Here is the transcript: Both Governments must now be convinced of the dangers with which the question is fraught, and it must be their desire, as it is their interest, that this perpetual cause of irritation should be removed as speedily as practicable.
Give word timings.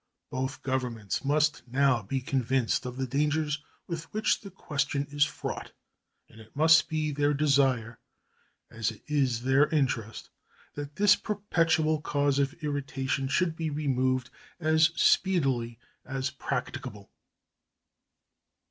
Both 0.31 0.63
Governments 0.63 1.23
must 1.23 1.61
now 1.67 2.01
be 2.01 2.21
convinced 2.21 2.87
of 2.87 2.97
the 2.97 3.05
dangers 3.05 3.63
with 3.85 4.11
which 4.11 4.41
the 4.41 4.49
question 4.49 5.05
is 5.11 5.25
fraught, 5.25 5.73
and 6.27 6.41
it 6.41 6.55
must 6.55 6.89
be 6.89 7.11
their 7.11 7.35
desire, 7.35 7.99
as 8.71 8.89
it 8.89 9.03
is 9.05 9.43
their 9.43 9.67
interest, 9.67 10.31
that 10.73 10.95
this 10.95 11.15
perpetual 11.15 12.01
cause 12.01 12.39
of 12.39 12.55
irritation 12.63 13.27
should 13.27 13.55
be 13.55 13.69
removed 13.69 14.31
as 14.59 14.85
speedily 14.95 15.77
as 16.03 16.31
practicable. 16.31 17.11